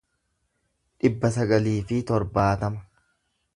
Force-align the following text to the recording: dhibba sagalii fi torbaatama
dhibba 1.03 1.31
sagalii 1.37 1.75
fi 1.91 2.01
torbaatama 2.13 2.85